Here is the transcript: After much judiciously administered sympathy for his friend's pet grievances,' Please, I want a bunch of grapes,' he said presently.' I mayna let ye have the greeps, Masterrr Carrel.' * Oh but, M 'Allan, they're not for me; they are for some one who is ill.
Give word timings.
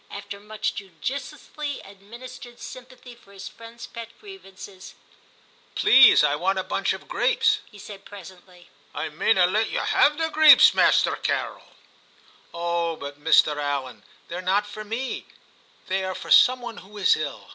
After 0.09 0.39
much 0.39 0.73
judiciously 0.73 1.79
administered 1.81 2.59
sympathy 2.59 3.13
for 3.13 3.33
his 3.33 3.47
friend's 3.47 3.85
pet 3.85 4.09
grievances,' 4.19 4.95
Please, 5.75 6.23
I 6.23 6.35
want 6.35 6.57
a 6.57 6.63
bunch 6.63 6.91
of 6.93 7.07
grapes,' 7.07 7.59
he 7.69 7.77
said 7.77 8.03
presently.' 8.03 8.71
I 8.95 9.09
mayna 9.09 9.45
let 9.45 9.69
ye 9.69 9.77
have 9.77 10.17
the 10.17 10.29
greeps, 10.31 10.73
Masterrr 10.73 11.21
Carrel.' 11.21 11.73
* 12.21 12.51
Oh 12.51 12.95
but, 12.95 13.17
M 13.17 13.59
'Allan, 13.59 14.03
they're 14.27 14.41
not 14.41 14.65
for 14.65 14.83
me; 14.83 15.27
they 15.85 16.03
are 16.03 16.15
for 16.15 16.31
some 16.31 16.61
one 16.61 16.77
who 16.77 16.97
is 16.97 17.15
ill. 17.15 17.49